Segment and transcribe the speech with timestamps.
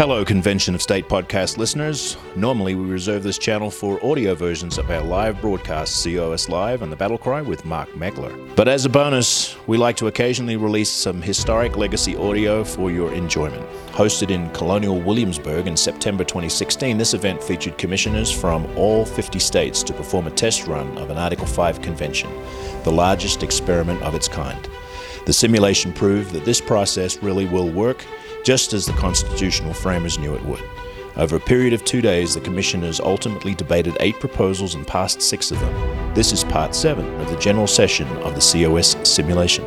[0.00, 2.16] Hello, Convention of State podcast listeners.
[2.34, 6.90] Normally, we reserve this channel for audio versions of our live broadcast, COS Live and
[6.90, 8.34] the Battle Cry with Mark Meckler.
[8.56, 13.12] But as a bonus, we like to occasionally release some historic legacy audio for your
[13.12, 13.62] enjoyment.
[13.88, 19.82] Hosted in Colonial Williamsburg in September 2016, this event featured commissioners from all 50 states
[19.82, 22.30] to perform a test run of an Article 5 convention,
[22.84, 24.66] the largest experiment of its kind.
[25.26, 28.06] The simulation proved that this process really will work
[28.44, 30.62] just as the constitutional framers knew it would.
[31.16, 35.50] Over a period of two days, the commissioners ultimately debated eight proposals and passed six
[35.50, 36.14] of them.
[36.14, 39.64] This is part seven of the general session of the COS simulation.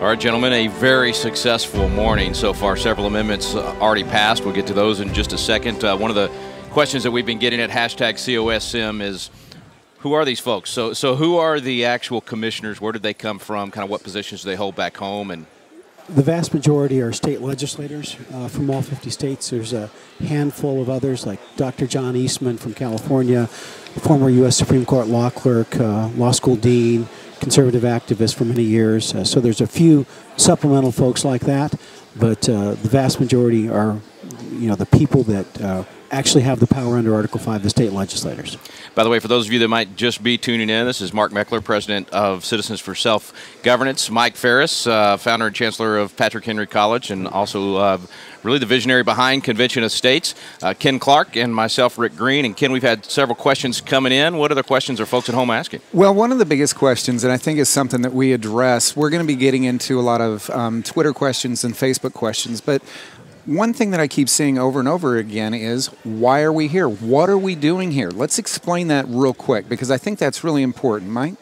[0.00, 2.76] All right, gentlemen, a very successful morning so far.
[2.76, 4.44] Several amendments uh, already passed.
[4.44, 5.84] We'll get to those in just a second.
[5.84, 6.28] Uh, one of the
[6.70, 9.30] questions that we've been getting at hashtag COSSim is
[9.98, 10.70] who are these folks?
[10.70, 12.80] So, so who are the actual commissioners?
[12.80, 13.70] Where did they come from?
[13.70, 15.30] Kind of what positions do they hold back home?
[15.30, 15.46] And
[16.08, 19.50] the vast majority are state legislators uh, from all 50 states.
[19.50, 19.90] There's a
[20.20, 21.86] handful of others, like Dr.
[21.86, 24.56] John Eastman from California, former U.S.
[24.56, 27.08] Supreme Court law clerk, uh, law school dean,
[27.40, 29.14] conservative activist for many years.
[29.14, 30.04] Uh, so there's a few
[30.36, 31.74] supplemental folks like that,
[32.16, 33.98] but uh, the vast majority are,
[34.50, 37.92] you know, the people that uh, actually have the power under Article 5, the state
[37.92, 38.56] legislators.
[38.94, 41.12] By the way, for those of you that might just be tuning in, this is
[41.12, 44.10] Mark Meckler, president of Citizens for Self Governance.
[44.10, 47.98] Mike Farris, uh, founder and chancellor of Patrick Henry College, and also uh,
[48.44, 50.34] really the visionary behind Convention of States.
[50.62, 52.44] Uh, Ken Clark and myself, Rick Green.
[52.44, 54.36] And Ken, we've had several questions coming in.
[54.36, 55.80] What other questions are folks at home asking?
[55.92, 59.10] Well, one of the biggest questions, and I think is something that we address, we're
[59.10, 62.82] going to be getting into a lot of um, Twitter questions and Facebook questions, but
[63.46, 66.88] one thing that I keep seeing over and over again is why are we here?
[66.88, 68.10] What are we doing here?
[68.10, 71.34] Let's explain that real quick because I think that's really important, Mike.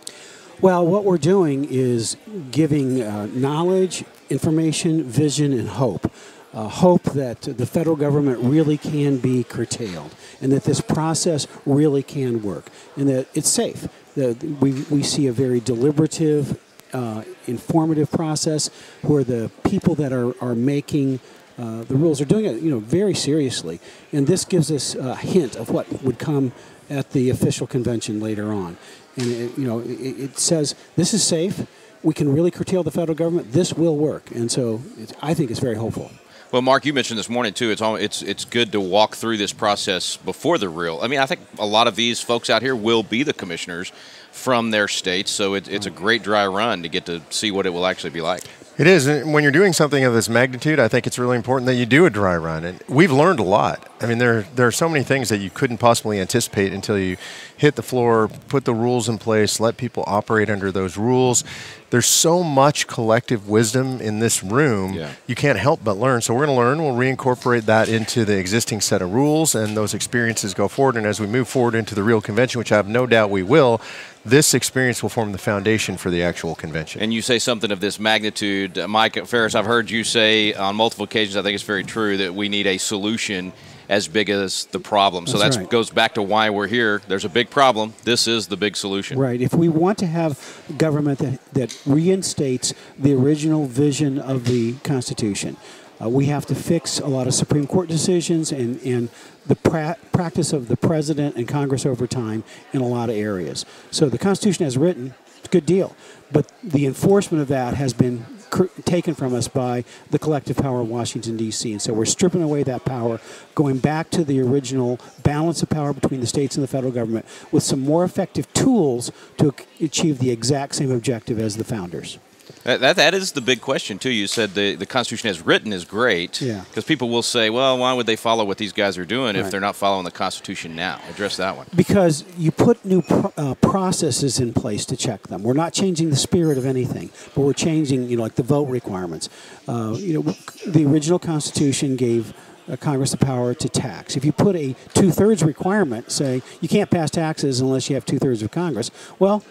[0.61, 2.17] Well, what we're doing is
[2.51, 6.11] giving uh, knowledge, information, vision, and hope.
[6.55, 12.03] Uh, hope that the federal government really can be curtailed and that this process really
[12.03, 13.89] can work and that it's safe.
[14.17, 16.61] That we, we see a very deliberative,
[16.93, 18.69] uh, informative process
[19.01, 21.21] where the people that are, are making
[21.59, 23.81] uh, the rules are doing it, you know, very seriously,
[24.13, 26.53] and this gives us a hint of what would come
[26.89, 28.77] at the official convention later on.
[29.17, 31.67] And it, you know, it, it says this is safe.
[32.03, 33.53] We can really curtail the federal government.
[33.53, 34.81] This will work, and so
[35.21, 36.11] I think it's very hopeful.
[36.53, 37.71] Well, Mark, you mentioned this morning too.
[37.71, 41.01] It's all, it's it's good to walk through this process before the real.
[41.01, 43.91] I mean, I think a lot of these folks out here will be the commissioners
[44.33, 47.65] from their states, so it, it's a great dry run to get to see what
[47.65, 48.45] it will actually be like.
[48.79, 49.07] It is.
[49.27, 52.07] When you're doing something of this magnitude, I think it's really important that you do
[52.07, 52.65] a dry run.
[52.65, 53.87] And we've learned a lot.
[54.03, 57.17] I mean, there, there are so many things that you couldn't possibly anticipate until you
[57.57, 61.45] hit the floor, put the rules in place, let people operate under those rules.
[61.91, 65.13] There's so much collective wisdom in this room, yeah.
[65.27, 66.23] you can't help but learn.
[66.23, 66.83] So we're going to learn.
[66.83, 70.97] We'll reincorporate that into the existing set of rules, and those experiences go forward.
[70.97, 73.43] And as we move forward into the real convention, which I have no doubt we
[73.43, 73.81] will,
[74.25, 77.03] this experience will form the foundation for the actual convention.
[77.03, 79.55] And you say something of this magnitude, uh, Mike Farris.
[79.55, 81.37] I've heard you say on multiple occasions.
[81.37, 83.53] I think it's very true that we need a solution
[83.93, 85.27] as big as the problem.
[85.27, 85.69] So that right.
[85.69, 87.03] goes back to why we're here.
[87.09, 87.93] There's a big problem.
[88.05, 89.19] This is the big solution.
[89.19, 89.39] Right.
[89.39, 95.59] If we want to have government that, that reinstates the original vision of the Constitution,
[96.03, 99.11] uh, we have to fix a lot of Supreme Court decisions and, and
[99.47, 103.67] the pra- practice of the president and Congress over time in a lot of areas.
[103.91, 105.95] So the Constitution as written, it's a good deal.
[106.33, 110.81] But the enforcement of that has been cr- taken from us by the collective power
[110.83, 111.73] of Washington, D.C.
[111.73, 113.21] And so we're stripping away that power,
[113.57, 117.27] going back to the original balance of power between the states and the federal government
[117.51, 122.19] with some more effective tools to achieve the exact same objective as the founders.
[122.65, 124.11] That, that, that is the big question too.
[124.11, 126.41] You said the, the Constitution as written is great.
[126.41, 126.65] Yeah.
[126.69, 129.45] Because people will say, well, why would they follow what these guys are doing right.
[129.45, 131.01] if they're not following the Constitution now?
[131.11, 131.67] Address that one.
[131.75, 135.43] Because you put new pro- uh, processes in place to check them.
[135.43, 138.69] We're not changing the spirit of anything, but we're changing, you know, like the vote
[138.69, 139.29] requirements.
[139.67, 140.35] Uh, you know,
[140.67, 142.33] the original Constitution gave
[142.69, 144.17] uh, Congress the power to tax.
[144.17, 148.43] If you put a two-thirds requirement, say you can't pass taxes unless you have two-thirds
[148.43, 148.91] of Congress.
[149.19, 149.43] Well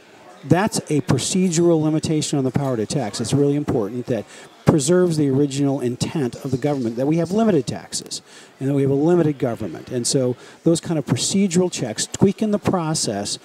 [0.46, 3.22] that's a procedural limitation on the power to tax.
[3.22, 4.26] It's really important that
[4.66, 8.22] preserves the original intent of the government that we have limited taxes
[8.60, 9.90] and that we have a limited government.
[9.90, 13.38] And so those kind of procedural checks, tweaking the process,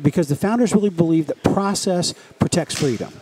[0.00, 3.12] because the founders really believe that process protects freedom.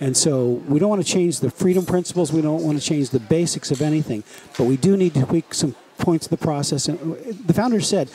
[0.00, 2.32] And so we don't want to change the freedom principles.
[2.32, 4.22] We don't want to change the basics of anything.
[4.56, 6.88] But we do need to tweak some points of the process.
[6.88, 7.16] And
[7.46, 8.10] the founders said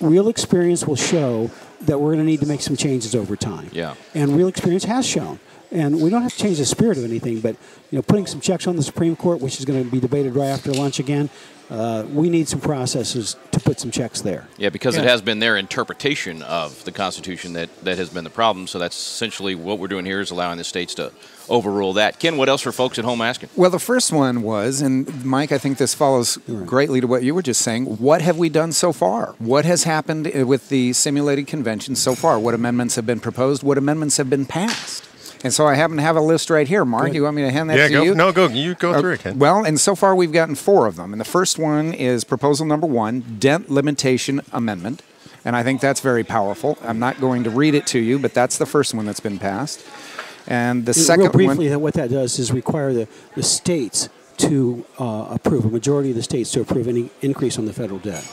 [0.00, 1.50] real experience will show
[1.82, 3.68] that we're going to need to make some changes over time.
[3.72, 3.94] Yeah.
[4.14, 5.40] And real experience has shown.
[5.70, 7.56] And we don't have to change the spirit of anything, but
[7.90, 10.36] you know, putting some checks on the Supreme Court, which is going to be debated
[10.36, 11.30] right after lunch again,
[11.72, 14.46] uh, we need some processes to put some checks there.
[14.58, 18.30] Yeah, because it has been their interpretation of the Constitution that, that has been the
[18.30, 18.66] problem.
[18.66, 21.12] So that's essentially what we're doing here is allowing the states to
[21.48, 22.18] overrule that.
[22.18, 23.48] Ken, what else are folks at home asking?
[23.56, 26.36] Well, the first one was, and Mike, I think this follows
[26.66, 27.86] greatly to what you were just saying.
[27.86, 29.34] What have we done so far?
[29.38, 32.38] What has happened uh, with the simulated convention so far?
[32.38, 33.62] What amendments have been proposed?
[33.62, 35.08] What amendments have been passed?
[35.44, 36.84] And so I happen to have a list right here.
[36.84, 38.02] Mark, you want me to hand that Yeah, to go.
[38.02, 38.14] you?
[38.14, 38.46] No, go.
[38.48, 39.38] You go Uh, through it, Ken.
[39.38, 41.12] Well, and so far we've gotten four of them.
[41.12, 45.02] And the first one is proposal number one, debt limitation amendment.
[45.44, 46.78] And I think that's very powerful.
[46.84, 49.40] I'm not going to read it to you, but that's the first one that's been
[49.40, 49.84] passed.
[50.46, 51.70] And the second briefly, one.
[51.70, 54.08] that what that does is require the, the states
[54.38, 57.98] to uh, approve, a majority of the states to approve any increase on the federal
[57.98, 58.24] debt.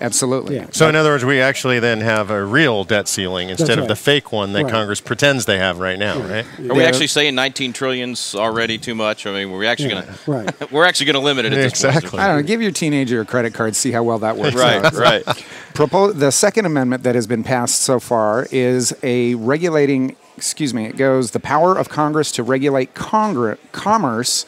[0.00, 0.56] Absolutely.
[0.56, 0.66] Yeah.
[0.72, 3.88] So, in other words, we actually then have a real debt ceiling instead That's of
[3.88, 4.72] the fake one that Right.
[4.72, 6.44] Congress pretends they have right now, right?
[6.68, 6.88] Are we Yeah.
[6.88, 9.26] actually saying 19 trillion's already too much?
[9.26, 10.58] I mean, we're actually Yeah, going right.
[10.60, 12.10] to we're actually going to limit it at this Exactly.
[12.10, 12.22] point.
[12.22, 12.42] I don't know.
[12.42, 14.92] Give your teenager a credit card, see how well that works Right, out.
[14.96, 15.24] right.
[15.72, 20.84] Propo- the second amendment that has been passed so far is a regulating, excuse me,
[20.86, 24.44] it goes the power of Congress to regulate congr- commerce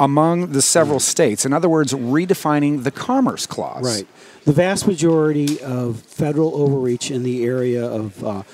[0.00, 1.44] among the several states.
[1.44, 3.82] In other words, redefining the Commerce Clause.
[3.98, 4.06] Right.
[4.48, 8.44] The vast majority of federal overreach in the area of uh,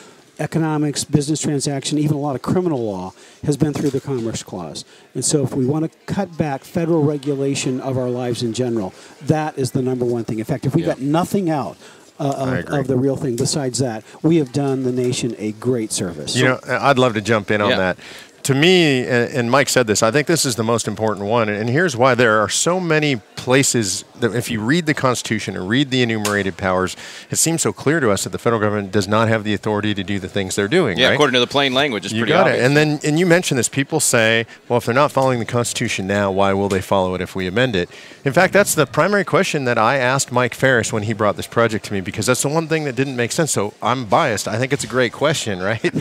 [0.40, 3.12] economics, business transaction, even a lot of criminal law
[3.44, 4.84] has been through the Commerce Clause.
[5.14, 8.92] And so, if we want to cut back federal regulation of our lives in general,
[9.22, 10.40] that is the number one thing.
[10.40, 10.88] In fact, if we Yeah.
[10.88, 11.76] got nothing out
[12.18, 15.92] uh, of, of the real thing besides that, we have done the nation a great
[15.92, 16.34] service.
[16.34, 17.76] You know, I'd love to jump in on Yeah.
[17.76, 17.98] that.
[18.44, 21.48] To me, and and Mike said this, I think this is the most important one.
[21.48, 25.68] And here's why there are so many places that if you read the Constitution and
[25.68, 26.96] read the enumerated powers,
[27.30, 29.92] it seems so clear to us that the federal government does not have the authority
[29.92, 30.96] to do the things they're doing.
[30.98, 31.12] Yeah, right?
[31.12, 32.62] according to the plain language, it's You pretty got obvious.
[32.62, 32.66] it.
[32.66, 33.68] And then, and you mentioned this.
[33.68, 37.20] People say, well, if they're not following the Constitution now, why will they follow it
[37.20, 37.90] if we amend it?
[38.24, 41.46] In fact, that's the primary question that I asked Mike Farris when he brought this
[41.46, 43.52] project to me because that's the one thing that didn't make sense.
[43.52, 44.48] So I'm biased.
[44.48, 45.94] I think it's a great question, right?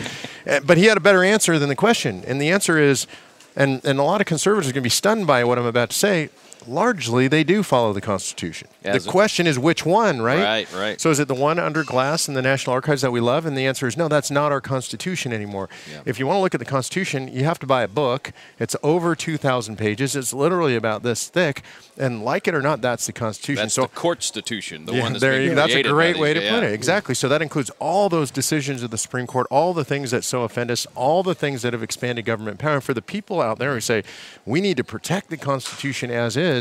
[0.48, 2.24] Uh, but he had a better answer than the question.
[2.26, 3.06] And the answer is,
[3.54, 5.90] and, and a lot of conservatives are going to be stunned by what I'm about
[5.90, 6.30] to say.
[6.66, 8.68] Largely, they do follow the Constitution.
[8.84, 10.42] As the question is which one, right?
[10.42, 11.00] Right, right.
[11.00, 13.46] So is it the one under glass in the National Archives that we love?
[13.46, 15.68] And the answer is no, that's not our Constitution anymore.
[15.90, 16.02] Yeah.
[16.04, 18.32] If you want to look at the Constitution, you have to buy a book.
[18.58, 20.16] It's over 2,000 pages.
[20.16, 21.62] It's literally about this thick.
[21.96, 23.62] And like it or not, that's the Constitution.
[23.62, 25.54] That's so the Constitution, the yeah, one that's there you.
[25.54, 26.68] That's a great way to put Yeah.
[26.68, 26.72] it.
[26.72, 27.14] Exactly.
[27.14, 30.42] So that includes all those decisions of the Supreme Court, all the things that so
[30.42, 32.74] offend us, all the things that have expanded government power.
[32.74, 34.02] And for the people out there who say
[34.44, 36.53] we need to protect the Constitution as is,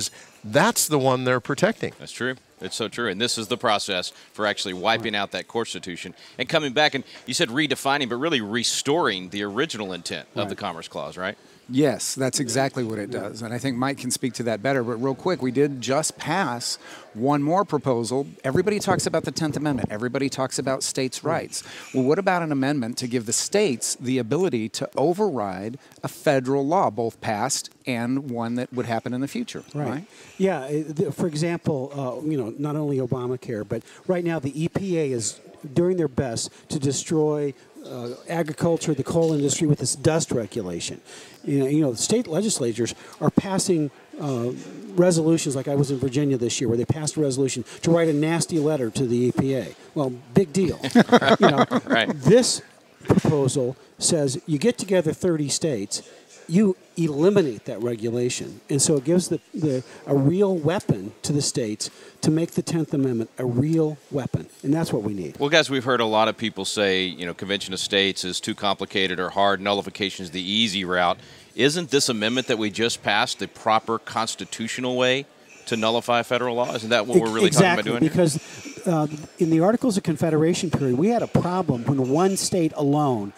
[0.44, 1.94] that's the one they're protecting.
[2.00, 2.36] That's true.
[2.62, 3.10] It's so true.
[3.10, 6.96] And this is the process for actually wiping out that Constitution and coming back.
[6.96, 11.38] And you said redefining, but really restoring the original intent of the Commerce Clause, right?
[11.70, 13.42] Yes, that's exactly what it does.
[13.42, 14.84] And I think Mike can speak to that better.
[14.84, 16.78] But real quick, we did just pass
[17.14, 18.28] one more proposal.
[18.44, 21.64] Everybody talks about the 10th Amendment, everybody talks about states' rights.
[21.94, 26.66] Well, what about an amendment to give the states the ability to override a federal
[26.68, 29.64] law, both passed and one that would happen in the future?
[29.74, 30.06] Right.
[30.38, 30.62] Yeah.
[30.62, 35.40] uh, For example, uh, you know, not only Obamacare, but right now the EPA is
[35.74, 37.54] doing their best to destroy
[37.86, 41.02] uh, agriculture, the coal industry with this dust regulation.
[41.44, 43.92] You know, you know, the state legislatures are passing
[44.22, 44.52] uh,
[44.96, 45.56] resolutions.
[45.56, 48.14] Like I was in Virginia this year, where they passed a resolution to write a
[48.14, 49.76] nasty letter to the EPA.
[49.96, 50.80] Well, big deal.
[51.40, 52.10] you know, Right.
[52.14, 52.62] this
[53.04, 56.02] proposal says you get together 30 states,
[56.48, 58.62] you eliminate that regulation.
[58.70, 61.90] And so it gives the, the, a real weapon to the states
[62.22, 64.48] to make the 10th Amendment a real weapon.
[64.62, 65.38] And that's what we need.
[65.40, 68.40] Well, guys, we've heard a lot of people say, you know, Convention of States is
[68.40, 69.62] too complicated or hard.
[69.62, 71.20] Nullification is the easy route.
[71.56, 75.26] Isn't this amendment that we just passed the proper constitutional way
[75.68, 76.74] to nullify federal law?
[76.74, 78.30] Isn't that what we're really exactly, talking about doing?
[78.30, 78.38] here?
[78.38, 79.08] because uh,
[79.40, 83.34] in the Articles of Confederation period, we had a problem when one state alone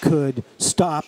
[0.00, 1.04] could stop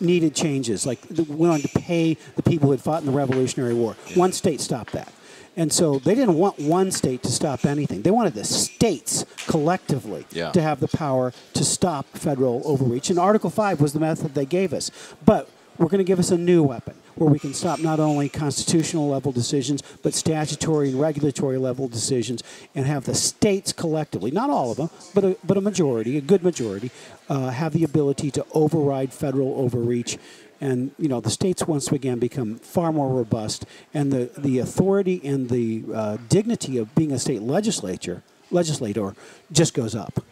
[0.00, 3.12] needed changes, like the- went on to pay the people who had fought in the
[3.12, 3.96] Revolutionary War.
[4.14, 5.12] One state stopped that.
[5.56, 8.02] And so they didn't want one state to stop anything.
[8.02, 10.50] They wanted the states collectively Yeah.
[10.52, 13.10] to have the power to stop federal overreach.
[13.10, 14.90] And Article 5 was the method they gave us.
[15.24, 18.28] But we're going to give us a new weapon where we can stop not only
[18.28, 22.42] constitutional level decisions, but statutory and regulatory level decisions
[22.74, 26.20] and have the states collectively, not all of them, but a, but a majority, a
[26.20, 26.90] good majority,
[27.28, 30.18] uh, have the ability to override federal overreach.
[30.60, 35.20] And you know the states once again become far more robust, and the, the authority
[35.22, 39.14] and the uh, dignity of being a state legislature legislator
[39.52, 40.24] just goes up.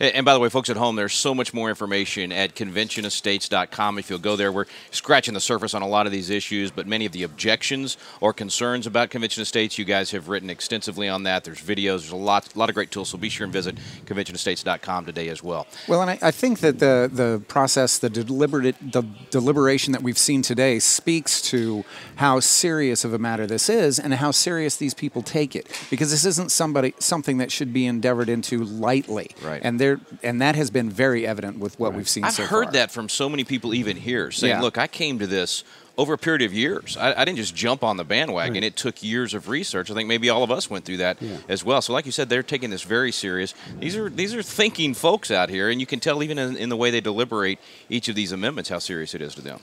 [0.00, 3.98] And by the way, folks at home, there's so much more information at conventionofstates.com.
[3.98, 6.86] If you'll go there, we're scratching the surface on a lot of these issues, but
[6.86, 11.08] many of the objections or concerns about Convention of States, you guys have written extensively
[11.08, 11.42] on that.
[11.42, 13.08] There's videos, there's a lot, lot of great tools.
[13.08, 13.76] So be sure and visit
[14.06, 15.66] conventionofstates.com today as well.
[15.88, 20.18] Well, and I, I think that the, the process, the deliberate, the deliberation that we've
[20.18, 21.84] seen today speaks to
[22.16, 25.66] how serious of a matter this is and how serious these people take it.
[25.90, 29.30] Because this isn't somebody something that should be endeavored into lightly.
[29.42, 29.60] Right.
[29.64, 29.87] And there
[30.22, 32.72] and that has been very evident with what we've seen so I've so heard far.
[32.72, 34.60] that from so many people, even here, saying, Yeah.
[34.60, 35.64] "Look, I came to this
[35.98, 36.96] over a period of years.
[36.96, 38.62] I, I didn't just jump on the bandwagon.
[38.62, 39.90] It took years of research.
[39.90, 41.18] I think maybe all of us went through that
[41.48, 41.82] as well.
[41.82, 43.52] So, like you said, they're taking this very serious.
[43.80, 46.68] These are these are thinking folks out here, and you can tell even in, in
[46.68, 49.58] the way they deliberate each of these amendments how serious it is to them.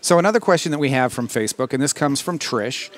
[0.00, 2.88] So another question that we have from Facebook, and this comes from Trish,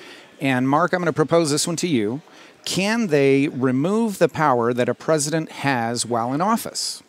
[0.41, 2.21] and Mark, I'm going to propose this one to you.
[2.65, 7.03] Can they remove the power that a president has while in office?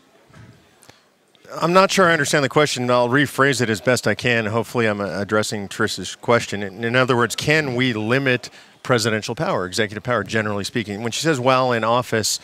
[1.62, 2.90] I'm not sure I understand the question.
[2.90, 4.48] I'll rephrase it as best I can.
[4.48, 6.64] Hopefully, I'm addressing Trish's question.
[6.64, 8.50] In other words, can we limit
[8.84, 11.02] presidential power, executive power, generally speaking?
[11.02, 12.40] When she says while in office,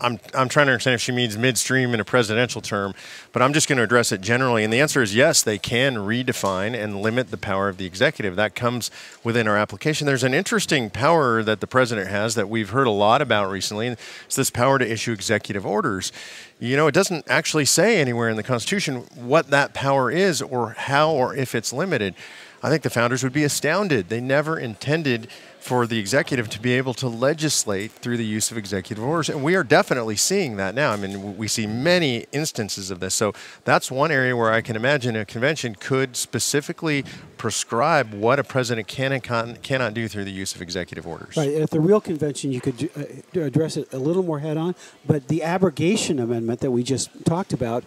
[0.00, 2.94] I'm, I'm trying to understand if she means midstream in a presidential term,
[3.32, 4.62] but I'm just going to address it generally.
[4.62, 8.36] And the answer is yes, they can redefine and limit the power of the executive.
[8.36, 8.90] That comes
[9.24, 10.06] within our application.
[10.06, 13.88] There's an interesting power that the president has that we've heard a lot about recently.
[13.88, 16.12] and It's this power to issue executive orders.
[16.60, 20.70] You know, it doesn't actually say anywhere in the Constitution what that power is or
[20.70, 22.14] how or if it's limited.
[22.62, 24.08] I think the founders would be astounded.
[24.08, 25.28] They never intended
[25.60, 29.28] for the executive to be able to legislate through the use of executive orders.
[29.28, 30.92] And we are definitely seeing that now.
[30.92, 33.14] I mean, we see many instances of this.
[33.14, 33.32] So
[33.64, 37.04] that's one area where I can imagine a convention could specifically
[37.36, 41.36] prescribe what a president can and can, cannot do through the use of executive orders.
[41.36, 41.54] Right.
[41.54, 44.74] At the real convention, you could uh, address it a little more head on,
[45.06, 47.84] but the abrogation amendment that we just talked about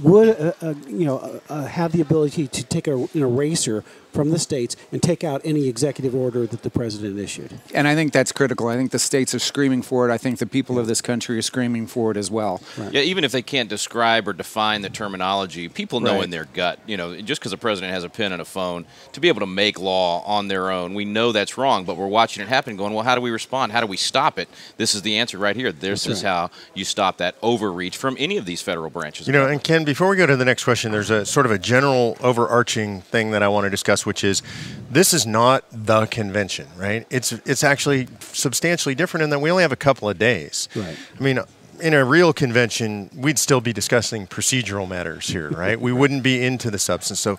[0.00, 3.84] would, uh, uh, you know, uh, uh, have the ability to take a, an eraser
[4.12, 7.58] from the states and take out any executive order that the president issued.
[7.74, 8.68] And I think that's critical.
[8.68, 10.12] I think the states are screaming for it.
[10.12, 12.60] I think the people of this country are screaming for it as well.
[12.90, 16.24] Yeah, even if they can't describe or define the terminology, people know Right.
[16.24, 16.78] in their gut.
[16.86, 19.40] You know, just because a president has a pen and a phone, to be able
[19.40, 21.84] to make law on their own, we know that's wrong.
[21.84, 23.72] But we're watching it happen, going, well, how do we respond?
[23.72, 24.48] How do we stop it?
[24.76, 25.72] This is the answer right here.
[25.72, 26.28] This That's is right.
[26.30, 29.26] how you stop that overreach from any of these federal branches.
[29.26, 31.52] You know, and Ken, before we go to the next question, there's a sort of
[31.52, 34.42] a general overarching thing that I want to discuss, which is
[34.90, 37.06] this is not the convention, right?
[37.10, 40.68] It's it's actually substantially different in that we only have a couple of days.
[40.74, 40.96] Right.
[41.18, 41.40] I mean,
[41.80, 45.80] in a real convention, we'd still be discussing procedural matters here, right?
[45.80, 47.20] we wouldn't be into the substance.
[47.20, 47.38] So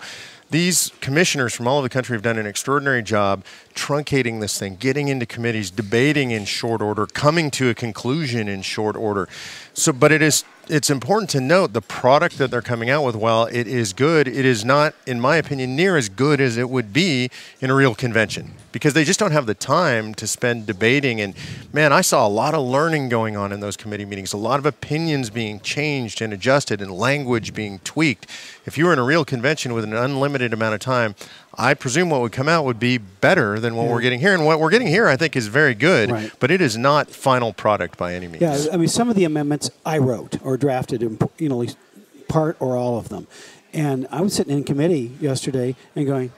[0.50, 4.76] these commissioners from all over the country have done an extraordinary job truncating this thing,
[4.76, 9.28] getting into committees, debating in short order, coming to a conclusion in short order.
[9.74, 13.16] So, but it is it's important to note the product that they're coming out with.
[13.16, 16.70] While it is good, it is not, in my opinion, near as good as it
[16.70, 17.30] would be
[17.60, 21.20] in a real convention because they just don't have the time to spend debating.
[21.20, 21.36] And
[21.74, 24.60] man, I saw a lot of learning going on in those committee meetings, a lot
[24.60, 28.28] of opinions being changed and adjusted, and language being tweaked.
[28.66, 31.16] If you were in a real convention with an unlimited amount of time,
[31.56, 34.34] I presume what would come out would be better than what we're getting here.
[34.34, 36.32] And what we're getting here, I think, is very good, Right.
[36.40, 38.42] but it is not final product by any means.
[38.42, 41.60] Yeah, I mean, some of the amendments I wrote or drafted, in, you know, at
[41.60, 41.78] least
[42.28, 43.28] part or all of them.
[43.72, 46.32] And I was sitting in committee yesterday and going,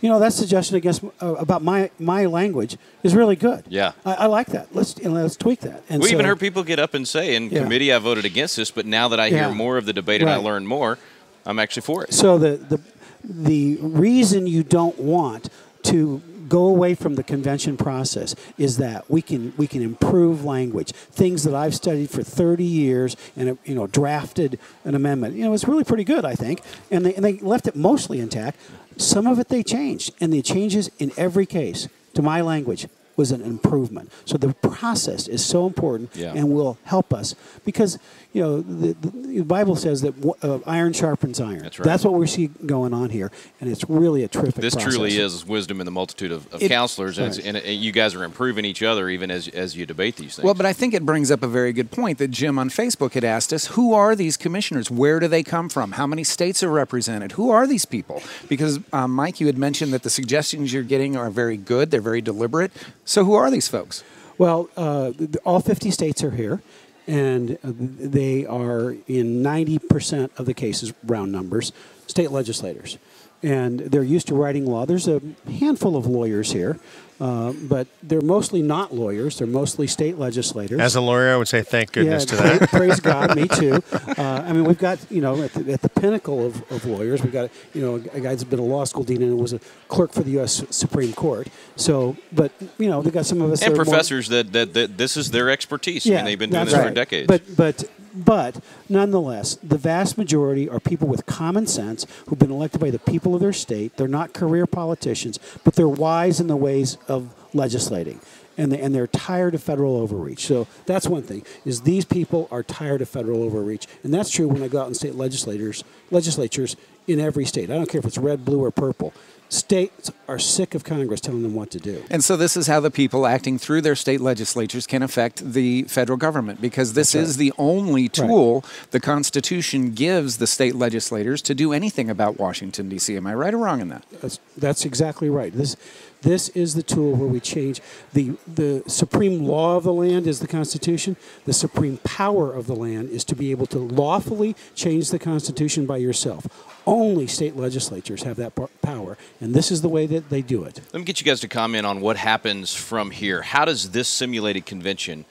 [0.00, 3.64] you know, that suggestion against uh, about my my language is really good.
[3.68, 3.92] Yeah.
[4.04, 4.74] I, I like that.
[4.74, 5.82] Let's you know, let's tweak that.
[5.90, 7.62] And we so, even heard people get up and say, in Yeah.
[7.62, 10.30] committee, I voted against this, but now that I hear more of the debate and
[10.30, 10.98] I learn more,
[11.44, 12.14] I'm actually for it.
[12.14, 12.80] So the the
[13.24, 15.48] the reason you don't want
[15.84, 20.92] to go away from the convention process is that we can we can improve language.
[20.92, 25.54] Things that I've studied for 30 years and you know drafted an amendment you know
[25.54, 26.60] it's really pretty good I think.
[26.90, 28.58] And they, and they left it mostly intact.
[28.96, 32.86] Some of it they changed and the changes in every case to my language
[33.16, 36.32] was an improvement so the process is so important Yeah.
[36.34, 37.98] and will help us because
[38.32, 41.84] you know the, the, the Bible says that uh, iron sharpens iron That's right.
[41.84, 44.54] that's what we see going on here, and it's really a terrific.
[44.62, 44.94] This process.
[44.94, 47.46] truly is wisdom in the multitude of, of It- counselors, and, it's, Right.
[47.48, 50.44] and it, you guys are improving each other even as, as you debate these things.
[50.44, 53.14] Well, but I think it brings up a very good point that Jim on Facebook
[53.14, 54.92] had asked us who are these commissioners?
[54.92, 55.92] Where do they come from?
[55.92, 57.32] How many states are represented?
[57.32, 58.22] Who are these people?
[58.48, 62.00] Because, um, Mike, you had mentioned that the suggestions you're getting are very good, they're
[62.00, 62.70] very deliberate.
[63.10, 64.04] So, who are these folks?
[64.38, 65.10] Well, uh,
[65.44, 66.62] all 50 states are here,
[67.08, 71.72] and uh, they are in 90% of the cases, round numbers,
[72.06, 72.98] state legislators.
[73.42, 74.86] And they're used to writing law.
[74.86, 76.78] There's a handful of lawyers here,
[77.20, 79.38] uh, but they're mostly not lawyers.
[79.38, 80.80] They're mostly state legislators.
[80.80, 82.68] As a lawyer, I would say thank goodness yeah, to that.
[82.70, 83.82] Praise God, me too.
[83.92, 87.22] Uh, I mean, we've got you know at the, at the pinnacle of, of lawyers,
[87.22, 89.60] we've got you know a guy that's been a law school dean and was a
[89.88, 90.64] clerk for the U.S.
[90.70, 91.48] Supreme Court.
[91.76, 94.52] So, but you know, they've got some of us and that are more- professors that,
[94.52, 96.06] that that this is their expertise.
[96.06, 97.26] I mean, they've been doing that's this for decades.
[97.26, 102.80] But but but nonetheless, the vast majority are people with common sense who've been elected
[102.80, 103.96] by the people of their state.
[103.96, 108.20] They're not career politicians, but they're wise in the ways of legislating.
[108.58, 110.46] And, they, and they're tired of federal overreach.
[110.46, 114.48] So that's one thing: is these people are tired of federal overreach, and that's true
[114.48, 116.76] when I go out in state legislators, legislatures
[117.06, 117.70] in every state.
[117.70, 119.14] I don't care if it's red, blue, or purple.
[119.50, 122.04] States are sick of Congress telling them what to do.
[122.08, 125.82] And so this is how the people acting through their state legislatures can affect the
[125.84, 131.54] federal government because this is the only tool the Constitution gives the state legislators to
[131.54, 133.16] do anything about Washington D.C.
[133.16, 134.04] Am I right or wrong in that?
[134.20, 135.52] That's, that's exactly right.
[135.52, 135.76] This,
[136.22, 137.80] this is the tool where we change
[138.12, 141.16] the the supreme law of the land is the Constitution.
[141.44, 145.86] The supreme power of the land is to be able to lawfully change the Constitution
[145.86, 146.46] by yourself.
[146.86, 150.80] Only state legislatures have that power, and this is the way that they do it.
[150.92, 153.42] Let me get you guys to comment on what happens from here.
[153.42, 155.24] How does this simulated convention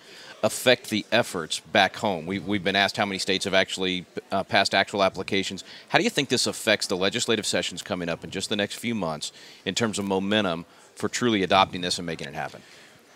[0.43, 2.25] affect the efforts back home?
[2.25, 5.63] We've, we've been asked how many states have actually uh, passed actual applications.
[5.89, 8.75] How do you think this affects the legislative sessions coming up in just the next
[8.75, 9.31] few months
[9.65, 10.65] in terms of momentum
[10.95, 12.61] for truly adopting this and making it happen?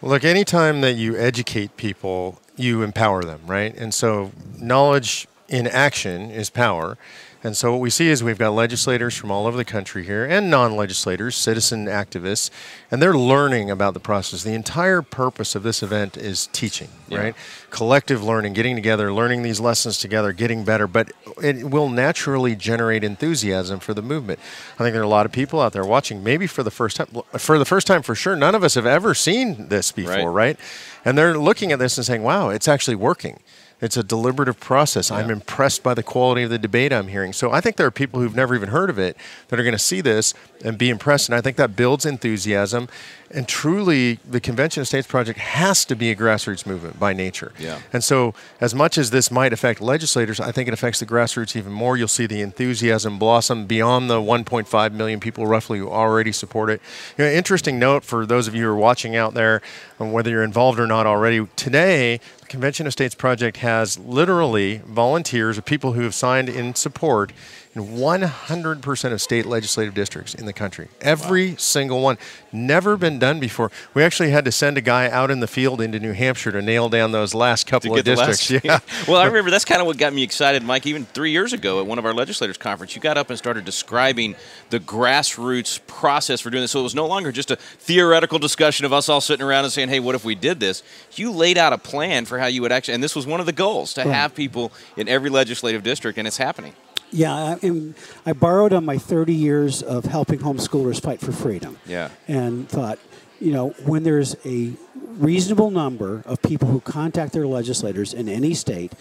[0.01, 3.73] Look, anytime that you educate people, you empower them, right?
[3.73, 6.97] And so knowledge in action is power.
[7.45, 10.23] And so what we see is we've got legislators from all over the country here
[10.25, 12.50] and non-legislators, citizen activists,
[12.89, 14.43] and they're learning about the process.
[14.43, 17.35] The entire purpose of this event is teaching, right?
[17.69, 21.12] Collective learning, getting together, learning these lessons together, getting better, but
[21.43, 24.39] it will naturally generate enthusiasm for the movement.
[24.75, 26.95] I think there are a lot of people out there watching maybe for the first
[26.95, 27.07] time
[27.38, 28.38] for the first time for sure.
[28.38, 30.57] None of us have ever seen this before, Right.
[30.57, 30.59] right?
[31.03, 33.39] And they're looking at this and saying, "Wow, it's actually working."
[33.83, 35.11] It's a deliberative process.
[35.11, 37.33] I'm impressed by the quality of the debate I'm hearing.
[37.33, 39.17] So I think there are people who've never even heard of it
[39.49, 41.27] that are going to see this and be impressed.
[41.27, 42.87] And I think that builds enthusiasm.
[43.29, 47.51] And truly, the Convention of States Project has to be a grassroots movement by nature.
[47.60, 47.81] Yeah.
[47.91, 51.55] And so, as much as this might affect legislators, I think it affects the grassroots
[51.55, 51.97] even more.
[51.97, 56.79] You'll see the enthusiasm blossom beyond the 1.5 million people roughly who already support it.
[57.17, 59.62] You know, interesting note for those of you who are watching out there,
[59.99, 65.60] um, whether you're involved or not already, today, Convention of States Project has literally volunteers
[65.65, 67.32] people who have signed in support
[67.75, 70.89] in 100% of state legislative districts in the country.
[71.01, 72.17] Every single one.
[72.51, 73.71] Never been done before.
[73.95, 76.62] We actually had to send a guy out in the field into New Hampshire to
[76.62, 78.51] nail down those last couple of districts.
[78.51, 78.79] last- yeah.
[79.07, 80.86] well, I remember that's kind of what got me excited, Mike.
[80.86, 83.65] Even three years ago at one of our legislators' conference, you got up and started
[83.65, 84.36] describing
[84.69, 86.71] the grassroots process for doing this.
[86.71, 89.73] So it was no longer just a theoretical discussion of us all sitting around and
[89.73, 90.83] saying, "Hey, what if we did this?"
[91.15, 93.45] You laid out a plan for how you would actually, and this was one of
[93.47, 96.73] the goals to have people in every legislative district, and it's happening.
[97.13, 97.95] Yeah, I, and
[98.26, 101.78] I borrowed on my 30 years of helping homeschoolers fight for freedom.
[101.86, 102.10] Yeah.
[102.28, 102.99] And thought,
[103.39, 108.54] you know, when there's a reasonable number of people who contact their legislators in any
[108.54, 108.93] state,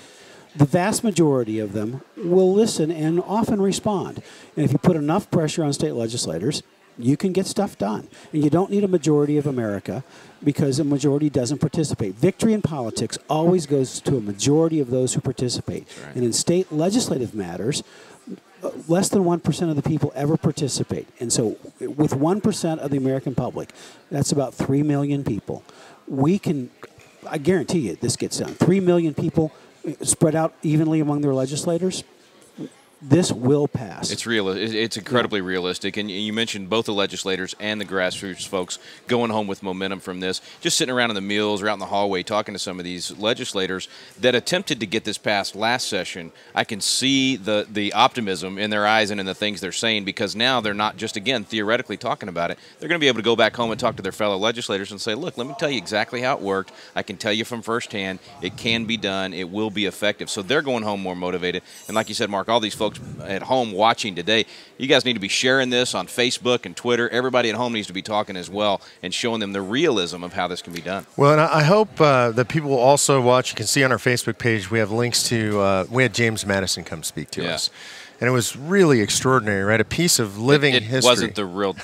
[0.55, 4.23] the vast majority of them will listen and often respond.
[4.57, 6.63] And if you put enough pressure on state legislators,
[6.99, 8.09] you can get stuff done.
[8.33, 10.05] And you don't need a majority of America
[10.43, 12.15] because a majority doesn't participate.
[12.15, 15.87] Victory in politics always goes to a majority of those who participate.
[16.15, 17.83] And in state legislative matters,
[18.89, 21.09] less than 1% of the people ever participate.
[21.21, 23.71] And so, with 1% of the American public,
[24.11, 25.65] that's about 3 million people.
[26.07, 26.71] We can,
[27.29, 28.55] I guarantee you, this gets done.
[28.55, 29.53] 3 million people
[30.03, 32.05] spread out evenly among their legislators,
[33.03, 34.13] this will pass.
[34.13, 34.49] It's real.
[34.49, 35.97] It's incredibly realistic.
[35.97, 40.21] And you mentioned both the legislators and the grassroots folks going home with momentum from
[40.21, 40.41] this.
[40.61, 42.85] Just sitting around in the meals or out in the hallway talking to some of
[42.85, 43.89] these legislators
[44.21, 46.31] that attempted to get this passed last session.
[46.55, 50.05] I can see the the optimism in their eyes and in the things they're saying
[50.05, 52.59] because now they're not just again theoretically talking about it.
[52.79, 54.93] They're going to be able to go back home and talk to their fellow legislators
[54.93, 56.71] and say, "Look, let me tell you exactly how it worked.
[56.95, 58.21] I can tell you from firsthand.
[58.41, 59.35] It can be done.
[59.35, 61.65] It will be effective." So they're going home more motivated.
[61.89, 62.92] And like you said, Mark, all these folks
[63.25, 64.47] at home watching today,
[64.79, 67.09] you guys need to be sharing this on Facebook and Twitter.
[67.11, 70.33] Everybody at home needs to be talking as well and showing them the realism of
[70.33, 71.07] how this can be done.
[71.17, 73.51] Well, and I I hope uh, that people will also watch.
[73.51, 75.61] You can see on our Facebook page we have links to.
[75.61, 77.55] Uh, we had James Madison come speak to Yeah.
[77.55, 77.71] us,
[78.23, 79.81] and it was really extraordinary, right?
[79.81, 81.11] A piece of living it history.
[81.11, 81.75] wasn't the real.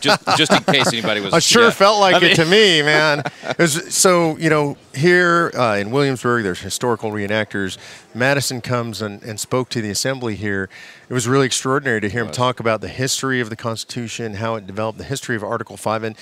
[0.00, 1.32] just, just in case anybody was.
[1.32, 1.70] I sure yeah.
[1.70, 3.22] felt like I mean- it to me, man.
[3.44, 7.78] It was, so you know, here uh, in Williamsburg, there's historical reenactors.
[8.12, 10.68] Madison comes and, and spoke to the assembly here.
[11.08, 14.56] It was really extraordinary to hear him talk about the history of the Constitution, how
[14.56, 16.16] it developed, the history of Article Five, and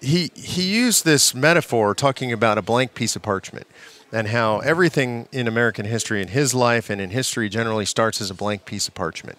[0.00, 3.68] he he used this metaphor talking about a blank piece of parchment
[4.12, 8.30] and how everything in American history, in his life and in history generally, starts as
[8.30, 9.38] a blank piece of parchment.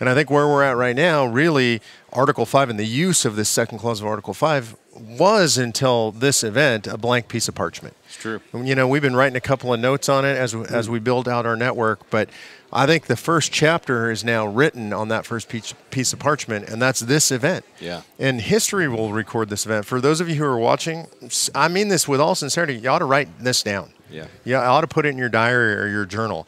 [0.00, 1.80] And I think where we're at right now, really,
[2.12, 6.42] Article 5 and the use of this second clause of Article 5 was until this
[6.42, 7.94] event a blank piece of parchment.
[8.06, 8.40] It's true.
[8.52, 11.28] You know, we've been writing a couple of notes on it as, as we build
[11.28, 12.28] out our network, but
[12.72, 16.68] I think the first chapter is now written on that first piece, piece of parchment,
[16.68, 17.64] and that's this event.
[17.80, 18.02] Yeah.
[18.18, 19.86] And history will record this event.
[19.86, 21.06] For those of you who are watching,
[21.54, 23.90] I mean this with all sincerity, you ought to write this down.
[24.10, 24.26] Yeah.
[24.44, 26.46] Yeah, I ought to put it in your diary or your journal.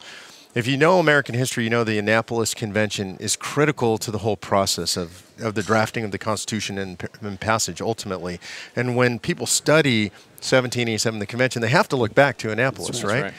[0.53, 4.35] If you know American history, you know the Annapolis Convention is critical to the whole
[4.35, 8.37] process of, of the drafting of the Constitution and, and passage ultimately.
[8.75, 13.23] And when people study 1787, the convention, they have to look back to Annapolis, right.
[13.23, 13.33] right?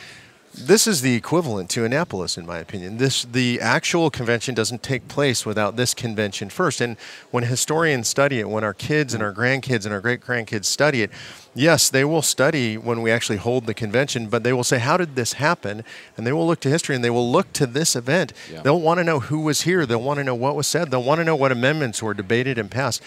[0.55, 2.99] This is the equivalent to Annapolis, in my opinion.
[2.99, 6.83] This the actual convention doesn't take place without this convention first.
[6.83, 6.99] And
[7.31, 11.01] when historians study it, when our kids and our grandkids and our great grandkids study
[11.01, 11.11] it,
[11.55, 14.99] yes, they will study when we actually hold the convention, but they will say, "How
[14.99, 15.85] did this happen?"
[16.19, 18.35] And they will look to history and they will look to this event.
[18.53, 18.61] Yeah.
[18.61, 19.87] They'll want to know who was here.
[19.87, 20.91] They'll want to know what was said.
[20.91, 23.03] They'll want to know what amendments were debated and passed.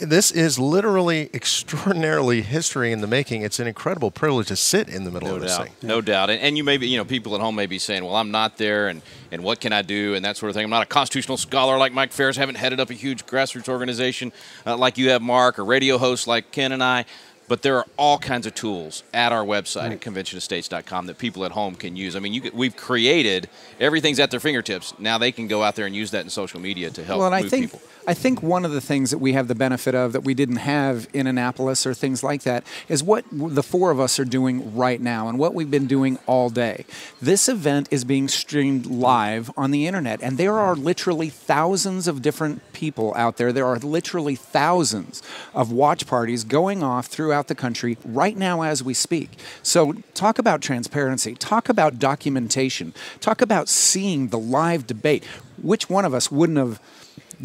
[0.00, 3.42] This is literally extraordinarily history in the making.
[3.42, 5.74] It's an incredible privilege to sit in the middle No of this doubt, thing.
[5.82, 8.04] no doubt, and, and you may be, you know, people at home may be saying,
[8.04, 10.64] "Well, I'm not there, and and what can I do?" and that sort of thing.
[10.64, 12.36] I'm not a constitutional scholar like Mike Farris.
[12.36, 14.32] Haven't headed up a huge grassroots organization
[14.66, 17.04] uh, like you have, Mark, or radio host like Ken and I.
[17.50, 21.50] But there are all kinds of tools at our website at conventionofstates.com that people at
[21.50, 22.14] home can use.
[22.14, 23.48] I mean, you, we've created
[23.80, 24.94] everything's at their fingertips.
[25.00, 27.26] Now they can go out there and use that in social media to help well,
[27.26, 27.80] and I think people.
[28.06, 30.56] I think one of the things that we have the benefit of that we didn't
[30.56, 34.74] have in Annapolis or things like that is what the four of us are doing
[34.74, 36.86] right now and what we've been doing all day.
[37.20, 42.22] This event is being streamed live on the internet, and there are literally thousands of
[42.22, 43.52] different people out there.
[43.52, 45.22] There are literally thousands
[45.54, 49.30] of watch parties going off throughout the country right now as we speak.
[49.62, 55.24] So, talk about transparency, talk about documentation, talk about seeing the live debate.
[55.62, 56.80] Which one of us wouldn't have?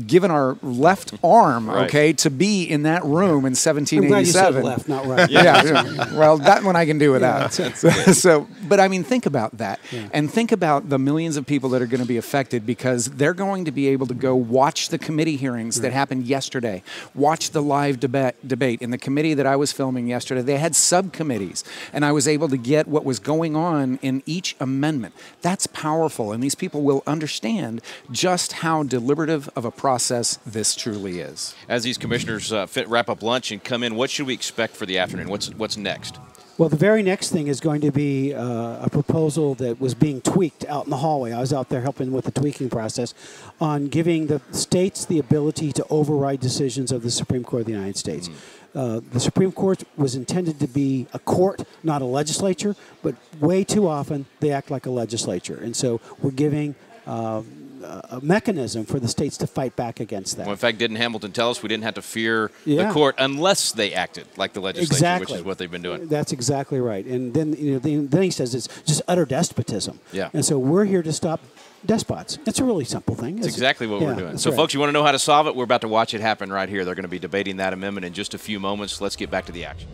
[0.07, 1.85] Given our left arm, Right.
[1.87, 4.63] okay, to be in that room in I'm glad you said 1787.
[4.63, 5.29] left, not right.
[5.35, 6.13] Yeah, yeah.
[6.17, 7.53] well, that one I can do without.
[7.53, 9.79] so, but I mean, think about that,
[10.13, 13.33] and think about the millions of people that are going to be affected because they're
[13.33, 17.61] going to be able to go watch the committee hearings that happened yesterday, watch the
[17.61, 18.35] live debate.
[18.45, 20.41] Debate in the committee that I was filming yesterday.
[20.41, 24.55] They had subcommittees, and I was able to get what was going on in each
[24.59, 25.13] amendment.
[25.41, 27.81] That's powerful, and these people will understand
[28.11, 31.53] just how deliberative of a process this truly is.
[31.69, 34.75] As these commissioners uh, fit, wrap up lunch and come in, what should we expect
[34.75, 35.29] for the afternoon?
[35.29, 36.17] What's what's next?
[36.57, 40.21] Well, the very next thing is going to be uh, a proposal that was being
[40.21, 41.33] tweaked out in the hallway.
[41.33, 43.13] I was out there helping with the tweaking process
[43.61, 47.73] on giving the states the ability to override decisions of the Supreme Court of the
[47.73, 48.27] United States.
[48.73, 53.63] Uh, the Supreme Court was intended to be a court, not a legislature, but way
[53.63, 55.59] too often they act like a legislature.
[55.61, 56.73] And so we're giving
[57.05, 57.43] uh,
[57.85, 60.45] a mechanism for the states to fight back against that.
[60.45, 62.87] Well, in fact, didn't Hamilton tell us we didn't have to fear Yeah.
[62.87, 65.33] the court unless they acted like the legislature, exactly.
[65.33, 66.07] which is what they've been doing?
[66.07, 67.05] That's exactly right.
[67.05, 69.99] And then you know, then, then he says it's just utter despotism.
[70.11, 70.29] Yeah.
[70.33, 71.41] And so we're here to stop
[71.85, 72.39] despots.
[72.45, 73.37] It's a really simple thing.
[73.37, 74.37] That's exactly what yeah, we're doing.
[74.37, 74.57] So, right.
[74.57, 75.55] folks, you want to know how to solve it?
[75.55, 76.83] We're about to watch it happen right here.
[76.85, 79.01] They're going to be debating that amendment in just a few moments.
[79.01, 79.87] Let's get back to the action.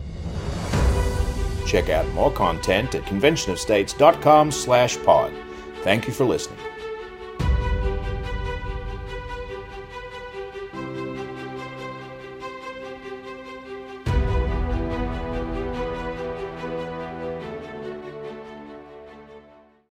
[1.66, 5.32] Check out more content at conventionofstates.com slash pod.
[5.82, 6.58] Thank you for listening.